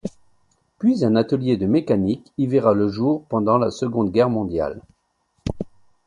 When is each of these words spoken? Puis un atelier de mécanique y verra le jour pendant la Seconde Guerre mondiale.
Puis 0.79 1.05
un 1.05 1.15
atelier 1.15 1.57
de 1.57 1.67
mécanique 1.67 2.33
y 2.39 2.47
verra 2.47 2.73
le 2.73 2.87
jour 2.89 3.23
pendant 3.29 3.59
la 3.59 3.69
Seconde 3.69 4.11
Guerre 4.11 4.31
mondiale. 4.31 4.81